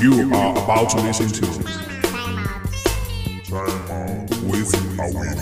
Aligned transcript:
You 0.00 0.34
are 0.34 0.52
about 0.52 0.90
to 0.90 1.00
listen 1.00 1.28
to 1.28 1.46
with 4.46 4.74
a 4.74 5.12
Woman. 5.12 5.38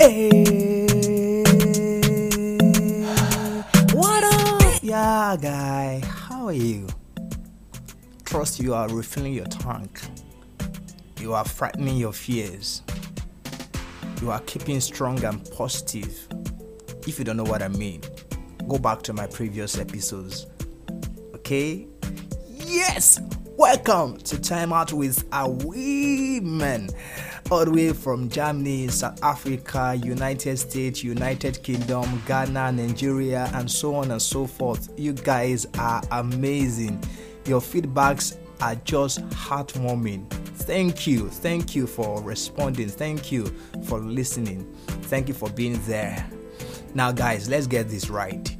Hey, 0.00 1.42
what 3.92 4.24
up, 4.24 4.82
yeah, 4.82 5.36
guy? 5.40 6.02
How 6.04 6.46
are 6.46 6.52
you? 6.52 6.88
Trust 8.24 8.60
you 8.60 8.74
are 8.74 8.88
refilling 8.88 9.34
your 9.34 9.46
tank. 9.46 10.00
You 11.20 11.32
are 11.32 11.44
frightening 11.44 11.96
your 11.96 12.12
fears. 12.12 12.82
You 14.22 14.30
are 14.30 14.40
keeping 14.40 14.80
strong 14.80 15.22
and 15.24 15.48
positive. 15.50 16.26
If 17.06 17.18
you 17.18 17.24
don't 17.24 17.36
know 17.36 17.44
what 17.44 17.62
I 17.62 17.68
mean, 17.68 18.00
go 18.66 18.78
back 18.78 19.02
to 19.02 19.12
my 19.12 19.26
previous 19.26 19.78
episodes. 19.78 20.46
Okay? 21.34 21.86
Yes! 22.48 23.20
Welcome 23.58 24.16
to 24.18 24.40
Time 24.40 24.72
Out 24.72 24.94
with 24.94 25.22
a 25.32 25.48
Women. 25.50 26.88
All 27.50 27.66
the 27.66 27.70
way 27.70 27.92
from 27.92 28.30
Germany, 28.30 28.88
South 28.88 29.22
Africa, 29.22 30.00
United 30.02 30.56
States, 30.56 31.04
United 31.04 31.62
Kingdom, 31.62 32.22
Ghana, 32.26 32.72
Nigeria, 32.72 33.50
and 33.52 33.70
so 33.70 33.96
on 33.96 34.10
and 34.10 34.22
so 34.22 34.46
forth. 34.46 34.88
You 34.96 35.12
guys 35.12 35.66
are 35.78 36.02
amazing. 36.10 37.04
Your 37.44 37.60
feedbacks 37.60 38.38
are 38.60 38.74
just 38.76 39.20
heartwarming. 39.30 40.28
Thank 40.30 41.06
you. 41.06 41.28
Thank 41.28 41.74
you 41.74 41.86
for 41.86 42.20
responding. 42.22 42.88
Thank 42.88 43.30
you 43.30 43.46
for 43.84 43.98
listening. 43.98 44.72
Thank 44.86 45.28
you 45.28 45.34
for 45.34 45.50
being 45.50 45.80
there. 45.86 46.28
Now, 46.94 47.12
guys, 47.12 47.48
let's 47.48 47.66
get 47.66 47.88
this 47.88 48.08
right. 48.08 48.56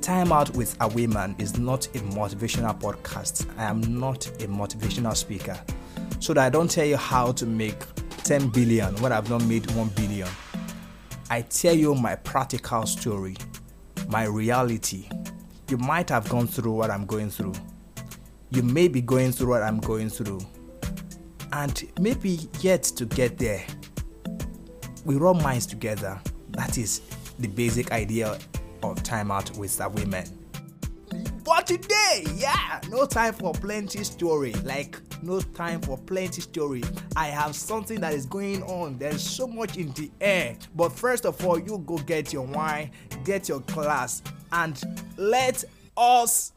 Time 0.00 0.32
Out 0.32 0.54
with 0.56 0.76
a 0.80 0.88
Woman 0.88 1.34
is 1.38 1.58
not 1.58 1.86
a 1.88 1.98
motivational 1.98 2.80
podcast. 2.80 3.46
I 3.58 3.64
am 3.64 3.80
not 4.00 4.26
a 4.26 4.46
motivational 4.46 5.16
speaker. 5.16 5.58
So 6.20 6.32
that 6.34 6.46
I 6.46 6.48
don't 6.48 6.70
tell 6.70 6.86
you 6.86 6.96
how 6.96 7.32
to 7.32 7.44
make 7.44 7.78
10 8.24 8.48
billion 8.48 8.94
when 8.96 9.12
I've 9.12 9.28
not 9.28 9.44
made 9.44 9.70
1 9.72 9.88
billion. 9.90 10.28
I 11.28 11.42
tell 11.42 11.74
you 11.74 11.94
my 11.94 12.14
practical 12.14 12.86
story, 12.86 13.36
my 14.08 14.24
reality. 14.24 15.08
You 15.68 15.76
might 15.76 16.08
have 16.10 16.28
gone 16.28 16.46
through 16.46 16.72
what 16.72 16.90
I'm 16.90 17.04
going 17.04 17.30
through. 17.30 17.54
You 18.50 18.62
may 18.62 18.88
be 18.88 19.00
going 19.00 19.32
through 19.32 19.48
what 19.48 19.62
I'm 19.62 19.80
going 19.80 20.08
through. 20.08 20.40
And 21.52 21.84
maybe 22.00 22.48
yet 22.60 22.82
to 22.84 23.06
get 23.06 23.38
there. 23.38 23.64
We 25.04 25.16
rub 25.16 25.40
minds 25.42 25.66
together. 25.66 26.20
That 26.50 26.78
is 26.78 27.02
the 27.38 27.48
basic 27.48 27.92
idea 27.92 28.38
of 28.82 29.02
time 29.02 29.30
out 29.30 29.56
with 29.56 29.76
the 29.76 29.88
women. 29.88 30.26
But 31.44 31.66
today, 31.66 32.24
yeah, 32.34 32.80
no 32.90 33.06
time 33.06 33.32
for 33.32 33.52
plenty 33.52 34.02
story. 34.04 34.52
Like 34.64 35.00
no 35.22 35.40
time 35.40 35.80
for 35.80 35.96
plenty 35.96 36.40
story. 36.40 36.82
I 37.14 37.28
have 37.28 37.54
something 37.54 38.00
that 38.00 38.14
is 38.14 38.26
going 38.26 38.62
on. 38.64 38.98
There's 38.98 39.22
so 39.22 39.46
much 39.46 39.76
in 39.76 39.92
the 39.92 40.10
air. 40.20 40.56
But 40.74 40.92
first 40.92 41.24
of 41.24 41.44
all, 41.46 41.58
you 41.58 41.78
go 41.86 41.98
get 41.98 42.32
your 42.32 42.46
wine, 42.46 42.90
get 43.24 43.48
your 43.48 43.60
glass, 43.60 44.22
and 44.52 44.82
let 45.16 45.64
us 45.96 46.52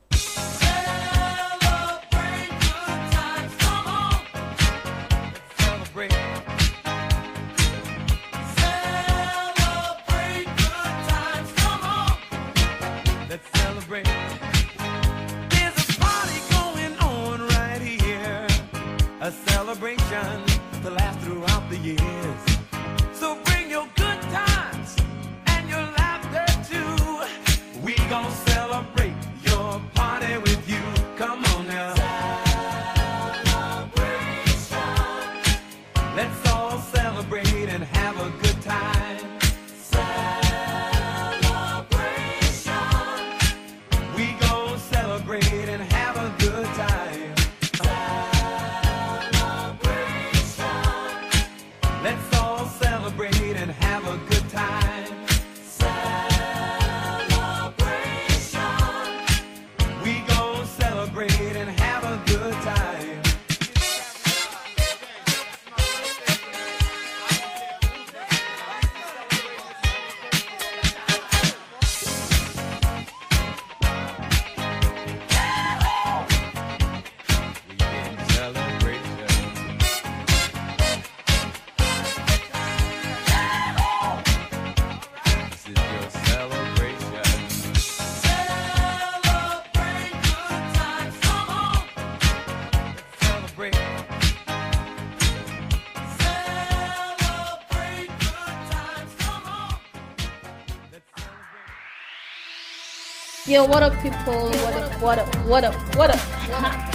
Yo, 103.50 103.66
what 103.66 103.82
up, 103.82 103.94
people? 104.04 104.48
What 104.62 104.74
up, 104.76 105.02
what 105.02 105.18
up, 105.18 105.36
what 105.48 105.64
up, 105.64 105.74
what 105.96 106.12
up? 106.12 106.20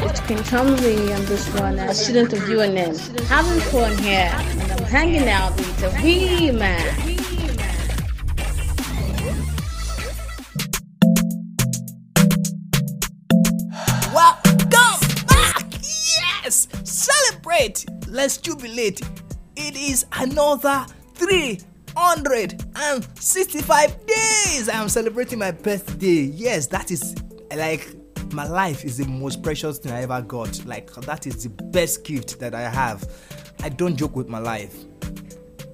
It's 0.03 0.21
King 0.21 0.41
Tommy 0.45 1.13
on 1.13 1.25
this 1.25 1.53
one, 1.59 1.81
a 1.81 1.93
student 1.93 2.33
of 2.33 2.39
UNM. 2.43 2.97
Having 3.27 3.61
fun 3.73 3.99
here, 3.99 4.31
and 4.33 4.71
I'm 4.71 4.85
hanging 4.85 5.29
out 5.29 5.57
with 5.57 5.77
the 5.81 5.91
wee 6.01 6.53
man. 6.53 6.95
Welcome 14.15 15.27
back! 15.27 15.73
Yes! 15.83 16.69
Celebrate! 16.85 17.85
Let's 18.07 18.37
jubilate! 18.37 19.01
It 19.57 19.75
is 19.75 20.07
another 20.13 20.87
365 21.97 24.07
days! 24.07 24.69
I'm 24.69 24.89
celebrating 24.89 25.39
my 25.39 25.53
birthday. 25.53 26.23
Yes, 26.23 26.67
that 26.69 26.91
is 26.91 27.15
like 27.55 27.95
my 28.33 28.49
life 28.49 28.85
is 28.85 28.97
the 28.99 29.07
most 29.07 29.43
precious 29.43 29.79
thing 29.79 29.93
I 29.93 30.03
ever 30.03 30.21
got. 30.23 30.65
Like, 30.67 30.93
that 30.93 31.27
is 31.27 31.45
the 31.45 31.51
best 31.51 32.05
gift 32.05 32.41
that 32.41 32.55
I 32.55 32.63
have. 32.63 33.09
I 33.63 33.69
don't 33.69 33.97
joke 33.97 34.17
with 34.17 34.29
my 34.29 34.41
life. 34.41 34.75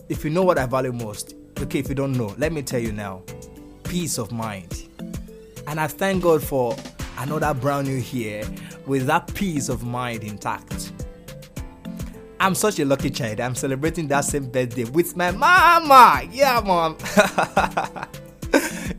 If 0.08 0.24
you 0.24 0.30
know 0.30 0.42
what 0.42 0.58
I 0.58 0.66
value 0.66 0.92
most, 0.92 1.36
okay, 1.58 1.78
if 1.78 1.88
you 1.88 1.94
don't 1.94 2.12
know, 2.12 2.34
let 2.38 2.52
me 2.52 2.62
tell 2.62 2.80
you 2.80 2.92
now 2.92 3.22
peace 3.84 4.18
of 4.18 4.30
mind. 4.30 4.88
And 5.66 5.80
I 5.80 5.86
thank 5.86 6.22
God 6.22 6.42
for 6.42 6.76
another 7.18 7.54
brand 7.54 7.88
new 7.88 7.96
year 7.96 8.44
with 8.86 9.06
that 9.06 9.32
peace 9.34 9.68
of 9.68 9.84
mind 9.84 10.24
intact. 10.24 10.92
I'm 12.42 12.54
such 12.54 12.78
a 12.78 12.86
lucky 12.86 13.10
child. 13.10 13.38
I'm 13.38 13.54
celebrating 13.54 14.08
that 14.08 14.22
same 14.22 14.48
birthday 14.50 14.84
with 14.84 15.14
my 15.14 15.30
mama. 15.30 16.22
Yeah, 16.32 16.62
mom. 16.64 16.96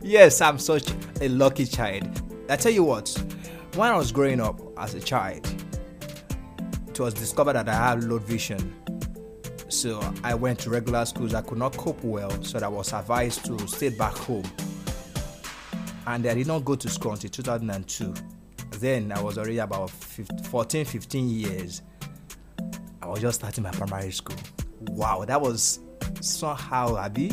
yes, 0.00 0.40
I'm 0.40 0.60
such 0.60 0.92
a 1.20 1.28
lucky 1.28 1.66
child. 1.66 2.22
I 2.48 2.54
tell 2.54 2.70
you 2.70 2.84
what, 2.84 3.08
when 3.74 3.90
I 3.90 3.96
was 3.96 4.12
growing 4.12 4.40
up 4.40 4.60
as 4.78 4.94
a 4.94 5.00
child, 5.00 5.44
it 6.88 7.00
was 7.00 7.14
discovered 7.14 7.54
that 7.54 7.68
I 7.68 7.74
had 7.74 8.04
low 8.04 8.18
vision. 8.18 8.76
So 9.68 10.00
I 10.22 10.36
went 10.36 10.60
to 10.60 10.70
regular 10.70 11.04
schools. 11.04 11.34
I 11.34 11.40
could 11.40 11.58
not 11.58 11.76
cope 11.76 12.04
well, 12.04 12.30
so 12.44 12.60
I 12.60 12.68
was 12.68 12.92
advised 12.92 13.44
to 13.46 13.58
stay 13.66 13.88
back 13.88 14.14
home. 14.14 14.44
And 16.06 16.24
I 16.24 16.34
did 16.34 16.46
not 16.46 16.64
go 16.64 16.76
to 16.76 16.88
school 16.88 17.10
until 17.10 17.30
2002. 17.30 18.14
Then 18.78 19.10
I 19.10 19.20
was 19.20 19.36
already 19.36 19.58
about 19.58 19.90
15, 19.90 20.44
14, 20.44 20.84
15 20.84 21.28
years. 21.28 21.82
I 23.12 23.16
was 23.16 23.20
just 23.20 23.40
starting 23.40 23.62
my 23.62 23.70
primary 23.72 24.10
school. 24.10 24.38
Wow, 24.80 25.26
that 25.26 25.38
was 25.38 25.80
somehow, 26.22 26.96
Abby. 26.96 27.30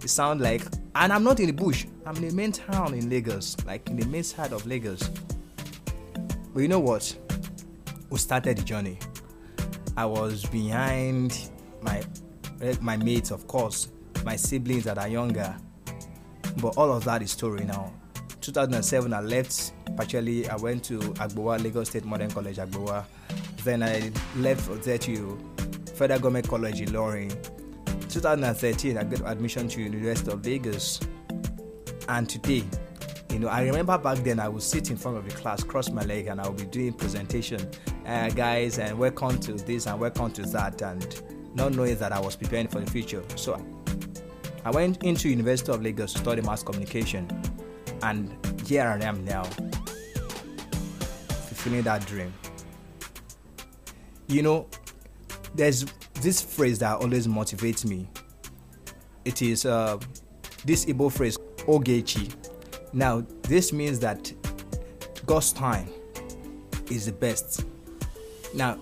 It 0.00 0.08
sounds 0.08 0.40
like, 0.40 0.62
and 0.94 1.12
I'm 1.12 1.24
not 1.24 1.40
in 1.40 1.46
the 1.46 1.52
bush. 1.52 1.84
I'm 2.06 2.14
in 2.18 2.28
the 2.28 2.32
main 2.32 2.52
town 2.52 2.94
in 2.94 3.10
Lagos, 3.10 3.56
like 3.66 3.90
in 3.90 3.96
the 3.96 4.06
main 4.06 4.22
side 4.22 4.52
of 4.52 4.64
Lagos. 4.66 5.10
But 6.54 6.60
you 6.60 6.68
know 6.68 6.78
what? 6.78 7.12
We 8.08 8.18
started 8.18 8.58
the 8.58 8.62
journey. 8.62 9.00
I 9.96 10.06
was 10.06 10.46
behind 10.46 11.50
my 11.82 12.04
eh, 12.62 12.76
my 12.80 12.96
mates, 12.96 13.32
of 13.32 13.48
course, 13.48 13.88
my 14.24 14.36
siblings 14.36 14.84
that 14.84 14.96
are 14.96 15.08
younger. 15.08 15.56
But 16.58 16.76
all 16.76 16.92
of 16.92 17.02
that 17.02 17.20
is 17.20 17.32
story 17.32 17.64
now. 17.64 17.92
2007, 18.42 19.12
I 19.12 19.20
left. 19.22 19.72
Actually, 19.98 20.48
I 20.48 20.54
went 20.54 20.84
to 20.84 21.00
Agbowa, 21.00 21.60
Lagos 21.60 21.88
State 21.88 22.04
Modern 22.04 22.30
College, 22.30 22.58
Agbowa. 22.58 23.04
Then 23.66 23.82
I 23.82 24.12
left 24.36 24.68
to 24.84 25.38
Federal 25.96 26.20
Government 26.20 26.48
College 26.48 26.82
in 26.82 26.90
Ilorin. 26.90 27.32
2013, 28.08 28.96
I 28.96 29.02
got 29.02 29.28
admission 29.28 29.66
to 29.66 29.82
University 29.82 30.30
of 30.30 30.46
Lagos. 30.46 31.00
And 32.08 32.28
today, 32.28 32.62
you 33.28 33.40
know, 33.40 33.48
I 33.48 33.62
remember 33.64 33.98
back 33.98 34.18
then 34.18 34.38
I 34.38 34.48
would 34.48 34.62
sit 34.62 34.90
in 34.90 34.96
front 34.96 35.16
of 35.16 35.28
the 35.28 35.34
class, 35.34 35.64
cross 35.64 35.90
my 35.90 36.04
leg, 36.04 36.28
and 36.28 36.40
I 36.40 36.46
would 36.46 36.58
be 36.58 36.66
doing 36.66 36.92
presentation, 36.92 37.68
uh, 38.06 38.30
guys, 38.30 38.78
and 38.78 38.96
welcome 38.96 39.40
to 39.40 39.54
this 39.54 39.88
and 39.88 39.98
welcome 39.98 40.30
to 40.34 40.42
that, 40.42 40.80
and 40.82 41.20
not 41.56 41.72
knowing 41.72 41.96
that 41.96 42.12
I 42.12 42.20
was 42.20 42.36
preparing 42.36 42.68
for 42.68 42.78
the 42.78 42.88
future. 42.88 43.24
So 43.34 43.60
I 44.64 44.70
went 44.70 45.02
into 45.02 45.28
University 45.28 45.72
of 45.72 45.82
Lagos 45.82 46.12
to 46.12 46.20
study 46.20 46.40
mass 46.40 46.62
communication, 46.62 47.28
and 48.04 48.30
here 48.64 48.84
I 48.86 49.04
am 49.04 49.24
now, 49.24 49.42
fulfilling 51.48 51.82
that 51.82 52.06
dream. 52.06 52.32
You 54.28 54.42
know, 54.42 54.66
there's 55.54 55.84
this 56.20 56.40
phrase 56.40 56.78
that 56.80 56.96
always 56.98 57.26
motivates 57.26 57.84
me. 57.84 58.08
It 59.24 59.42
is 59.42 59.64
uh, 59.66 59.98
this 60.64 60.84
Igbo 60.84 61.12
phrase, 61.12 61.38
Ogechi. 61.66 62.34
Now, 62.92 63.26
this 63.42 63.72
means 63.72 63.98
that 64.00 64.32
God's 65.26 65.52
time 65.52 65.88
is 66.90 67.06
the 67.06 67.12
best. 67.12 67.64
Now, 68.54 68.78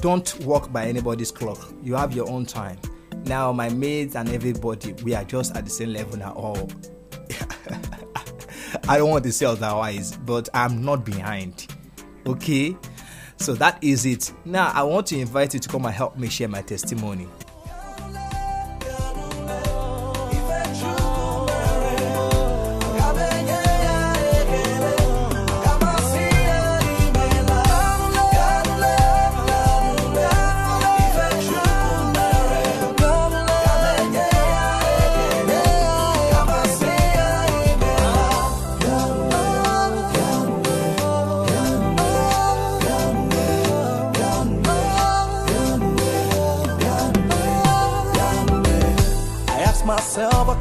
don't 0.00 0.38
walk 0.40 0.72
by 0.72 0.86
anybody's 0.86 1.30
clock. 1.30 1.72
You 1.82 1.94
have 1.94 2.12
your 2.14 2.28
own 2.28 2.46
time. 2.46 2.78
Now, 3.26 3.52
my 3.52 3.68
mates 3.70 4.16
and 4.16 4.28
everybody, 4.28 4.92
we 5.04 5.14
are 5.14 5.24
just 5.24 5.56
at 5.56 5.64
the 5.64 5.70
same 5.70 5.92
level 5.92 6.18
now. 6.18 6.32
All 6.32 6.68
I 8.88 8.98
don't 8.98 9.08
want 9.10 9.24
to 9.24 9.32
say 9.32 9.46
otherwise, 9.46 10.16
but 10.16 10.48
I'm 10.52 10.84
not 10.84 11.04
behind. 11.04 11.68
Okay? 12.26 12.76
So 13.36 13.54
that 13.54 13.82
is 13.82 14.06
it. 14.06 14.32
Now, 14.44 14.70
I 14.74 14.82
want 14.82 15.06
to 15.08 15.18
invite 15.18 15.54
you 15.54 15.60
to 15.60 15.68
come 15.68 15.84
and 15.84 15.94
help 15.94 16.16
me 16.16 16.28
share 16.28 16.48
my 16.48 16.62
testimony. 16.62 17.28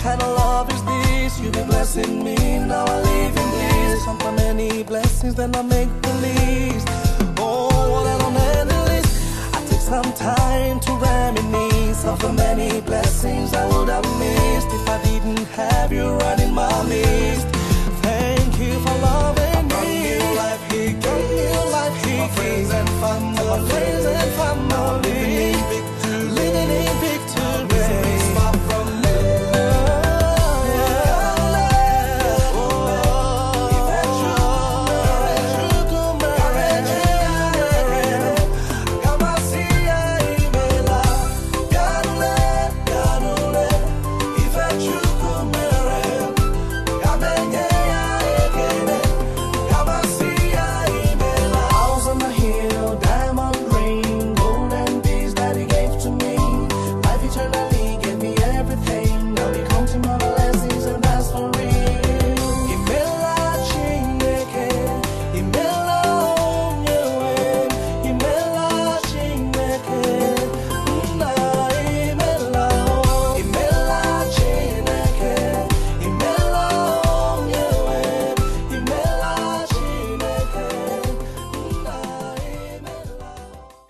Kind 0.03 0.21
of 0.21 0.35
love 0.38 0.69
is 0.69 0.83
this? 0.83 1.39
You 1.39 1.50
be 1.50 1.63
blessing 1.63 2.23
me, 2.23 2.35
now 2.59 2.85
I 2.85 2.97
live 3.01 3.35
in 3.44 3.50
this. 3.59 4.03
Some 4.03 4.19
for 4.19 4.33
many 4.33 4.83
blessings, 4.83 5.35
then 5.35 5.55
I 5.55 5.61
make 5.61 5.91
the 6.01 6.13
least. 6.25 6.88
Oh, 7.39 7.69
what 7.91 8.05
I 8.13 8.17
don't 8.21 8.35
end 8.35 8.69
list. 8.89 9.11
I 9.55 9.59
take 9.69 9.85
some 9.94 10.11
time 10.13 10.81
to 10.81 10.91
reminisce 11.07 12.03
of 12.05 12.19
the 12.19 12.33
many 12.33 12.81
blessings 12.81 13.53
I 13.53 13.65
would 13.71 13.88
have 13.88 14.09
missed 14.19 14.69
if 14.77 14.89
I 14.89 15.01
didn't 15.03 15.47
have 15.59 15.94
you 15.94 16.05
right 16.23 16.39
in 16.39 16.53
my 16.53 16.83
midst. 16.83 17.47
Thank 18.03 18.59
you 18.59 18.73
for 18.83 18.95
loving 19.07 19.67
me. 19.69 20.23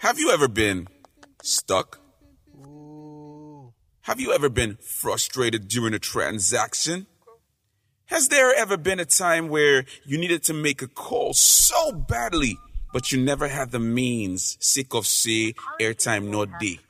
Have 0.04 0.20
you 0.20 0.32
ever 0.32 0.50
been 0.50 0.90
stuck? 1.42 2.02
Have 4.02 4.20
you 4.20 4.34
ever 4.34 4.50
been 4.50 4.78
frustrated 4.82 5.70
during 5.70 5.94
a 5.94 6.00
transaction? 6.00 7.08
Has 8.08 8.28
there 8.28 8.54
ever 8.54 8.76
been 8.76 9.00
a 9.00 9.06
time 9.06 9.48
where 9.48 9.86
you 10.06 10.18
needed 10.18 10.44
to 10.44 10.54
make 10.54 10.82
a 10.82 10.90
call 10.90 11.34
so 11.34 11.94
badly, 11.94 12.58
but 12.92 13.14
you 13.14 13.24
never 13.24 13.48
had 13.48 13.72
the 13.72 13.80
means, 13.80 14.58
sick 14.60 14.94
of 14.94 15.08
say, 15.08 15.54
airtime 15.80 16.26
no 16.26 16.48
D? 16.60 16.82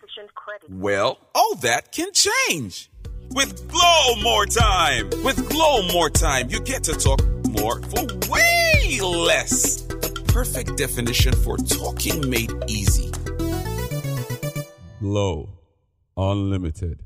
Well, 0.68 1.20
all 1.36 1.54
that 1.58 1.92
can 1.92 2.10
change. 2.14 2.90
With 3.30 3.70
Glo 3.70 4.16
More 4.24 4.48
Time. 4.48 5.12
With 5.24 5.48
Glo 5.52 5.88
More 5.94 6.10
Time, 6.10 6.50
you 6.50 6.60
get 6.62 6.84
to 6.86 6.94
talk 6.94 7.24
more 7.48 7.80
for 7.80 8.08
way 8.32 9.00
less. 9.02 9.84
The 9.84 10.24
perfect 10.34 10.78
definition 10.78 11.32
for 11.44 11.58
talking 11.58 12.28
made 12.28 12.52
easy. 12.68 13.13
Glo 15.04 15.50
Unlimited. 16.16 17.04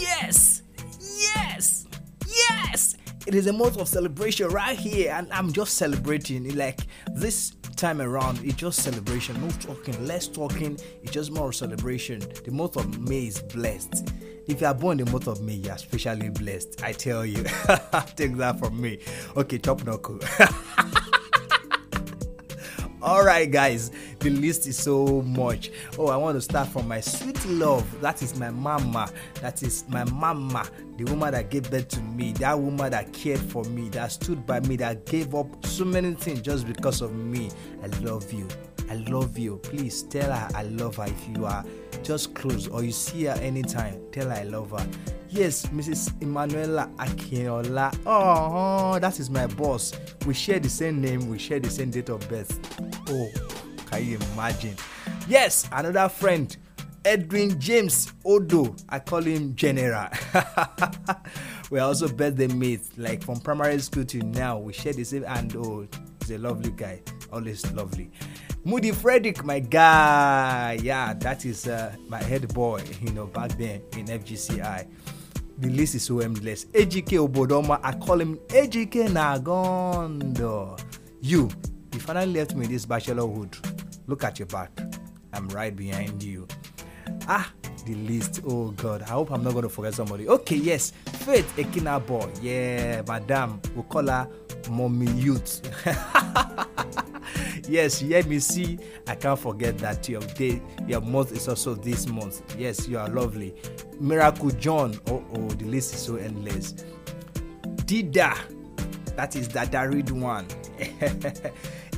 Yes! 0.00 0.62
Yes! 1.00 1.86
Yes! 2.26 2.96
It 3.24 3.36
is 3.36 3.46
a 3.46 3.52
month 3.52 3.78
of 3.78 3.86
celebration 3.86 4.48
right 4.48 4.76
here, 4.76 5.12
and 5.12 5.32
I'm 5.32 5.52
just 5.52 5.74
celebrating. 5.74 6.56
Like 6.56 6.80
this 7.14 7.52
time 7.76 8.00
around, 8.00 8.40
it's 8.42 8.56
just 8.56 8.82
celebration. 8.82 9.40
No 9.40 9.48
talking, 9.60 10.04
less 10.04 10.26
talking. 10.26 10.76
It's 11.00 11.12
just 11.12 11.30
more 11.30 11.52
celebration. 11.52 12.18
The 12.44 12.50
month 12.50 12.74
of 12.74 12.98
May 12.98 13.28
is 13.28 13.40
blessed. 13.42 14.12
If 14.48 14.60
you 14.60 14.66
are 14.66 14.74
born 14.74 14.98
in 14.98 15.06
the 15.06 15.12
month 15.12 15.28
of 15.28 15.40
May, 15.40 15.54
you 15.54 15.70
are 15.70 15.76
especially 15.76 16.30
blessed. 16.30 16.82
I 16.82 16.94
tell 16.94 17.24
you. 17.24 17.44
Take 18.16 18.36
that 18.38 18.56
from 18.58 18.80
me. 18.80 18.98
Okay, 19.36 19.58
chop 19.58 19.84
knuckle. 19.84 20.18
All 23.00 23.24
right, 23.24 23.48
guys, 23.48 23.92
the 24.18 24.30
list 24.30 24.66
is 24.66 24.76
so 24.76 25.22
much. 25.22 25.70
Oh, 25.98 26.08
I 26.08 26.16
want 26.16 26.36
to 26.36 26.40
start 26.40 26.66
from 26.68 26.88
my 26.88 27.00
sweet 27.00 27.44
love. 27.46 28.00
That 28.00 28.22
is 28.22 28.36
my 28.36 28.50
mama. 28.50 29.08
That 29.40 29.62
is 29.62 29.84
my 29.88 30.02
mama, 30.04 30.68
the 30.96 31.04
woman 31.04 31.30
that 31.32 31.48
gave 31.48 31.70
birth 31.70 31.86
to 31.88 32.00
me, 32.00 32.32
that 32.34 32.58
woman 32.58 32.90
that 32.90 33.12
cared 33.12 33.38
for 33.38 33.62
me, 33.64 33.88
that 33.90 34.10
stood 34.10 34.44
by 34.44 34.58
me, 34.60 34.74
that 34.76 35.06
gave 35.06 35.32
up 35.36 35.64
so 35.64 35.84
many 35.84 36.14
things 36.14 36.40
just 36.40 36.66
because 36.66 37.00
of 37.00 37.14
me. 37.14 37.50
I 37.84 37.86
love 37.98 38.32
you. 38.32 38.48
I 38.90 38.94
love 38.94 39.38
you. 39.38 39.58
Please 39.58 40.02
tell 40.02 40.32
her 40.32 40.48
I 40.56 40.62
love 40.64 40.96
her 40.96 41.06
if 41.06 41.28
you 41.36 41.46
are 41.46 41.64
just 42.02 42.34
close 42.34 42.66
or 42.66 42.82
you 42.82 42.90
see 42.90 43.24
her 43.24 43.34
anytime. 43.34 44.00
Tell 44.10 44.28
her 44.28 44.34
I 44.34 44.42
love 44.42 44.70
her. 44.72 44.86
Yes, 45.30 45.66
Mrs. 45.66 46.22
Emanuela 46.22 46.90
Akinola. 46.96 47.94
Oh, 48.06 48.98
that 48.98 49.20
is 49.20 49.28
my 49.28 49.46
boss. 49.46 49.92
We 50.26 50.32
share 50.32 50.58
the 50.58 50.70
same 50.70 51.02
name, 51.02 51.28
we 51.28 51.38
share 51.38 51.60
the 51.60 51.68
same 51.68 51.90
date 51.90 52.08
of 52.08 52.26
birth. 52.30 52.58
Oh, 53.10 53.30
can 53.86 54.04
you 54.04 54.18
imagine? 54.34 54.76
Yes, 55.26 55.68
another 55.72 56.08
friend, 56.10 56.54
Edwin 57.04 57.58
James 57.58 58.12
Odo. 58.24 58.76
I 58.88 58.98
call 58.98 59.22
him 59.22 59.54
General. 59.54 60.08
We're 61.70 61.82
also 61.82 62.08
birthday 62.08 62.48
mates, 62.48 62.90
like 62.98 63.22
from 63.22 63.40
primary 63.40 63.78
school 63.78 64.04
to 64.04 64.18
now. 64.18 64.58
We 64.58 64.74
share 64.74 64.92
the 64.92 65.04
same 65.04 65.24
and 65.26 65.54
oh, 65.56 65.86
he's 66.20 66.30
a 66.32 66.38
lovely 66.38 66.70
guy, 66.70 67.00
always 67.32 67.70
lovely. 67.72 68.10
Moody 68.64 68.92
Frederick, 68.92 69.42
my 69.42 69.60
guy. 69.60 70.78
Yeah, 70.82 71.14
that 71.14 71.46
is 71.46 71.66
uh, 71.66 71.94
my 72.08 72.22
head 72.22 72.52
boy, 72.52 72.82
you 73.00 73.12
know, 73.12 73.26
back 73.26 73.52
then 73.52 73.80
in 73.96 74.04
FGCI. 74.06 74.86
The 75.58 75.70
list 75.70 75.94
is 75.94 76.02
so 76.04 76.20
endless. 76.20 76.66
AGK 76.66 77.26
Obodoma, 77.26 77.80
I 77.82 77.92
call 77.94 78.20
him 78.20 78.36
AGK 78.48 79.08
Nagondo. 79.08 80.78
You, 81.22 81.48
you 81.98 82.04
finally 82.04 82.32
left 82.32 82.54
me 82.54 82.64
this 82.68 82.86
bachelorhood. 82.86 83.56
Look 84.06 84.22
at 84.22 84.38
your 84.38 84.46
back. 84.46 84.70
I'm 85.32 85.48
right 85.48 85.74
behind 85.74 86.22
you. 86.22 86.46
Ah, 87.26 87.50
the 87.86 87.96
list. 87.96 88.40
Oh 88.46 88.70
God, 88.70 89.02
I 89.02 89.08
hope 89.08 89.32
I'm 89.32 89.42
not 89.42 89.52
going 89.52 89.64
to 89.64 89.68
forget 89.68 89.94
somebody. 89.94 90.28
Okay, 90.28 90.54
yes, 90.54 90.92
Faith 91.06 91.52
Ekina 91.56 91.98
boy. 92.06 92.30
Yeah, 92.40 93.02
Madam, 93.08 93.60
we 93.74 93.82
call 93.82 94.06
her 94.06 94.28
Mommy 94.70 95.10
Youth. 95.10 95.60
yes, 97.68 97.98
hear 97.98 98.22
me 98.26 98.38
see. 98.38 98.78
I 99.08 99.16
can't 99.16 99.38
forget 99.38 99.76
that 99.78 100.08
your 100.08 100.20
day, 100.20 100.62
your 100.86 101.00
month 101.00 101.32
is 101.32 101.48
also 101.48 101.74
this 101.74 102.06
month. 102.06 102.54
Yes, 102.56 102.86
you 102.86 102.96
are 102.96 103.08
lovely. 103.08 103.56
Miracle 103.98 104.50
John. 104.50 104.96
Oh, 105.08 105.24
oh, 105.34 105.48
the 105.48 105.64
list 105.64 105.94
is 105.94 106.00
so 106.00 106.14
endless. 106.14 106.74
Dida, 107.86 108.36
that 109.16 109.34
is 109.34 109.48
Dada 109.48 109.88
read 109.88 110.10
one. 110.10 110.46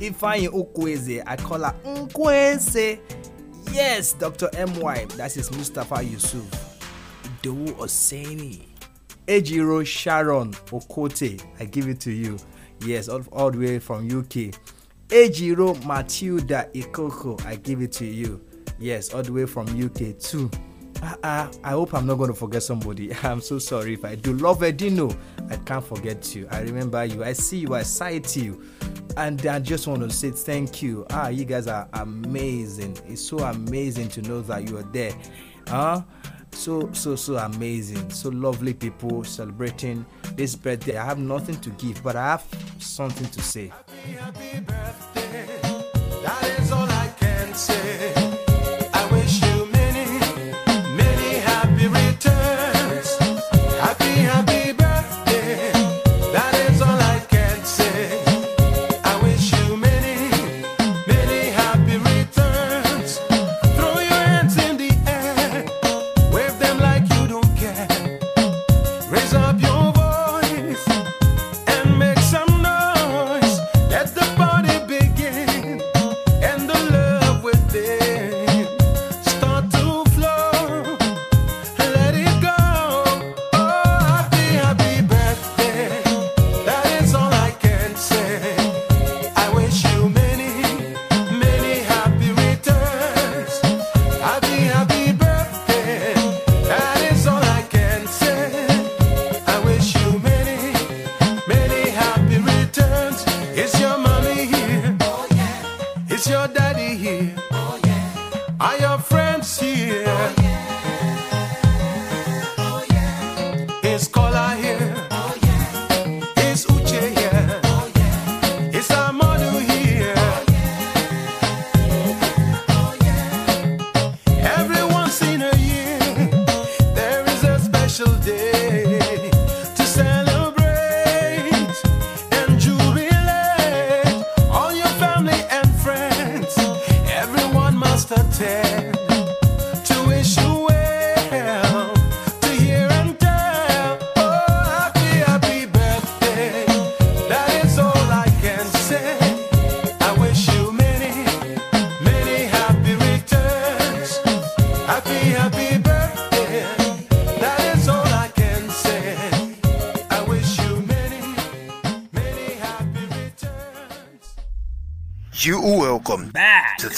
Ifeanyi 0.01 0.47
Okweze, 0.49 1.21
I 1.27 1.35
call 1.37 1.59
her 1.59 1.75
Nkwese. 1.85 2.99
Yes, 3.71 4.13
Dr. 4.13 4.49
MY, 4.53 5.05
that 5.17 5.37
is 5.37 5.51
Mustafa 5.51 6.01
Yusuf. 6.03 6.79
Idowu 7.23 7.67
Oseni. 7.77 8.63
Ejiro 9.27 9.85
Sharon 9.85 10.51
Okote, 10.71 11.39
I 11.59 11.65
give 11.65 11.87
it 11.87 11.99
to 12.01 12.11
you. 12.11 12.37
Yes, 12.83 13.09
all, 13.09 13.21
all 13.31 13.51
the 13.51 13.59
way 13.59 13.77
from 13.79 14.05
UK. 14.07 14.55
Ejiro 15.09 15.75
Matilda 15.85 16.67
Ikoko, 16.73 17.39
I 17.45 17.55
give 17.57 17.81
it 17.81 17.91
to 17.93 18.05
you. 18.05 18.41
Yes, 18.79 19.13
all 19.13 19.21
the 19.21 19.31
way 19.31 19.45
from 19.45 19.67
UK 19.67 20.17
too. 20.19 20.49
Uh, 21.03 21.15
uh, 21.23 21.51
I 21.63 21.69
hope 21.71 21.93
I'm 21.93 22.07
not 22.07 22.15
going 22.15 22.31
to 22.31 22.35
forget 22.35 22.63
somebody. 22.63 23.13
I'm 23.23 23.39
so 23.41 23.59
sorry 23.59 23.93
if 23.93 24.03
I 24.03 24.15
do. 24.15 24.33
Love 24.33 24.61
Edino, 24.61 25.15
I 25.49 25.57
can't 25.57 25.85
forget 25.85 26.35
you. 26.35 26.47
I 26.51 26.61
remember 26.61 27.05
you. 27.05 27.23
I 27.23 27.33
see 27.33 27.59
you. 27.59 27.75
I 27.75 27.83
sight 27.83 28.35
you. 28.35 28.63
And 29.17 29.45
I 29.45 29.59
just 29.59 29.87
want 29.87 30.01
to 30.03 30.09
say 30.09 30.31
thank 30.31 30.81
you. 30.81 31.05
Ah, 31.09 31.27
you 31.27 31.45
guys 31.45 31.67
are 31.67 31.87
amazing. 31.93 32.97
It's 33.07 33.21
so 33.21 33.39
amazing 33.39 34.09
to 34.09 34.21
know 34.21 34.41
that 34.41 34.69
you 34.69 34.77
are 34.77 34.83
there. 34.91 35.13
Huh? 35.67 36.01
So, 36.51 36.89
so, 36.93 37.15
so 37.15 37.37
amazing. 37.37 38.09
So 38.09 38.29
lovely 38.29 38.73
people 38.73 39.23
celebrating 39.23 40.05
this 40.35 40.55
birthday. 40.55 40.97
I 40.97 41.05
have 41.05 41.17
nothing 41.19 41.59
to 41.61 41.69
give, 41.71 42.03
but 42.03 42.15
I 42.15 42.31
have 42.31 42.45
something 42.79 43.27
to 43.27 43.41
say. 43.41 43.71
Happy 44.17 44.59
birthday. 44.59 45.59
That 46.23 46.59
is 46.59 46.71
all 46.71 46.89
I 46.89 47.13
can 47.19 47.53
say. 47.53 48.10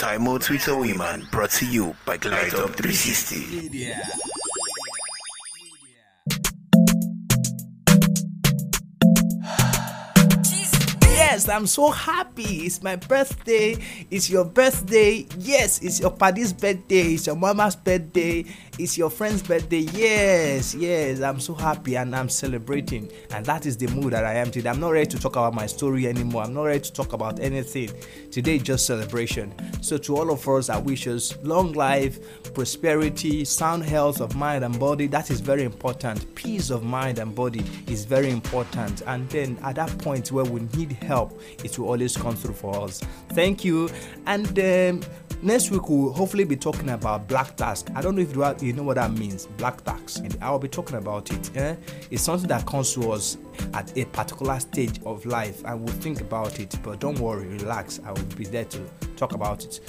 Out 0.04 0.42
Twitter 0.42 0.76
Women 0.76 1.26
brought 1.32 1.52
to 1.52 1.66
you 1.66 1.96
by 2.06 2.18
Glide 2.18 2.54
Up 2.56 2.76
360. 2.76 3.70
Yes, 11.34 11.48
I'm 11.48 11.66
so 11.66 11.90
happy. 11.90 12.66
It's 12.66 12.84
my 12.84 12.98
birthday. 12.98 13.78
It's 14.12 14.30
your 14.30 14.44
birthday. 14.44 15.26
Yes, 15.40 15.82
it's 15.82 16.02
your 16.02 16.12
party's 16.12 16.52
birthday. 16.52 17.14
It's 17.14 17.26
your 17.26 17.38
mama's 17.38 17.78
birthday. 17.78 18.44
It's 18.80 18.98
your 18.98 19.12
friend's 19.12 19.44
birthday. 19.44 19.86
Yes, 19.94 20.74
yes, 20.74 21.22
I'm 21.22 21.40
so 21.40 21.54
happy 21.54 21.96
and 21.96 22.16
I'm 22.16 22.28
celebrating. 22.28 23.08
And 23.30 23.46
that 23.46 23.68
is 23.68 23.78
the 23.78 23.88
mood 23.90 24.14
that 24.14 24.26
I 24.26 24.34
am 24.34 24.50
today. 24.50 24.68
I'm 24.68 24.80
not 24.80 24.90
ready 24.90 25.06
to 25.12 25.20
talk 25.20 25.34
about 25.34 25.54
my 25.54 25.68
story 25.68 26.08
anymore. 26.08 26.42
I'm 26.42 26.56
not 26.56 26.64
ready 26.64 26.80
to 26.80 26.92
talk 26.92 27.14
about 27.14 27.40
anything. 27.40 27.92
Today 28.32 28.58
just 28.58 28.88
celebration. 28.88 29.54
So 29.84 30.00
to 30.00 30.18
all 30.18 30.32
of 30.32 30.48
us, 30.50 30.70
I 30.70 30.80
wish 30.80 31.06
us 31.06 31.38
long 31.44 31.74
life, 31.74 32.20
prosperity, 32.56 33.46
sound 33.46 33.84
health 33.84 34.20
of 34.20 34.36
mind 34.36 34.64
and 34.64 34.80
body. 34.80 35.06
That 35.06 35.30
is 35.30 35.40
very 35.40 35.64
important. 35.64 36.34
Peace 36.34 36.72
of 36.72 36.84
mind 36.84 37.20
and 37.20 37.36
body 37.36 37.64
is 37.86 38.06
very 38.06 38.32
important. 38.32 39.04
And 39.06 39.30
then 39.30 39.60
at 39.62 39.76
that 39.76 39.96
point 40.00 40.32
where 40.32 40.46
we 40.46 40.62
need 40.76 40.94
help, 40.94 41.40
it 41.64 41.78
will 41.78 41.90
always 41.90 42.18
come 42.18 42.36
through 42.36 42.56
for 42.56 42.76
us. 42.82 43.02
Thank 43.34 43.64
you. 43.64 43.92
And 44.26 44.48
um, 44.58 45.10
next 45.44 45.72
week 45.72 45.90
we'll 45.90 46.14
hopefully 46.14 46.44
be 46.44 46.56
talking 46.56 46.90
about 46.90 47.28
black 47.28 47.56
tax. 47.56 47.84
I 47.96 48.02
don't 48.02 48.16
know 48.16 48.22
if 48.22 48.36
you 48.36 48.68
you 48.68 48.74
know 48.74 48.84
what 48.84 48.96
that 48.96 49.12
means, 49.12 49.46
black 49.46 49.84
tax. 49.84 50.18
And 50.18 50.38
I'll 50.42 50.60
be 50.60 50.68
talking 50.68 50.98
about 50.98 51.32
it. 51.32 51.56
eh? 51.58 51.76
It's 52.10 52.24
something 52.24 52.48
that 52.48 52.66
comes 52.66 52.94
to 52.94 53.12
us 53.12 53.38
at 53.74 53.96
a 53.98 54.06
particular 54.06 54.60
stage 54.60 55.00
of 55.06 55.26
life 55.26 55.64
and 55.66 55.82
we'll 55.84 55.94
think 55.96 56.22
about 56.22 56.60
it. 56.60 56.78
But 56.82 57.00
don't 57.00 57.20
worry, 57.20 57.48
relax. 57.48 58.00
I 58.06 58.12
will 58.12 58.24
be 58.38 58.46
there 58.46 58.66
to 58.66 58.80
talk 59.16 59.34
about 59.34 59.64
it. 59.66 59.80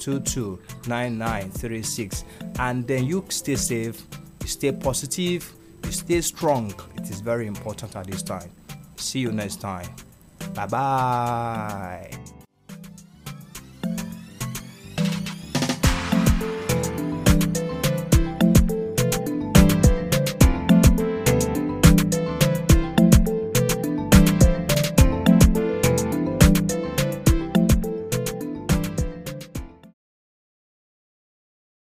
0067229936 0.00 2.24
and 2.58 2.88
then 2.88 3.04
you 3.04 3.24
stay 3.28 3.54
safe, 3.54 4.04
you 4.40 4.48
stay 4.48 4.72
positive, 4.72 5.52
you 5.84 5.92
stay 5.92 6.20
strong. 6.20 6.74
It 6.96 7.08
is 7.08 7.20
very 7.20 7.46
important 7.46 7.94
at 7.94 8.08
this 8.08 8.24
time. 8.24 8.50
See 8.96 9.20
you 9.20 9.30
next 9.30 9.60
time. 9.60 9.86
Bye 10.52 10.66
bye. 10.66 12.21